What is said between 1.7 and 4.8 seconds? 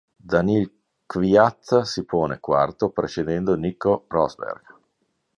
si pone quarto, precedendo Nico Rosberg.